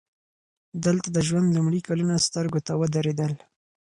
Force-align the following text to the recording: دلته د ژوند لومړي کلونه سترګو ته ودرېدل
دلته 0.85 1.07
د 1.11 1.17
ژوند 1.27 1.47
لومړي 1.55 1.79
کلونه 1.87 2.15
سترګو 2.27 2.59
ته 2.67 2.73
ودرېدل 2.81 3.33